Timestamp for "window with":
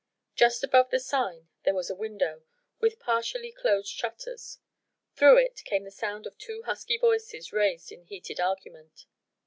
1.95-2.97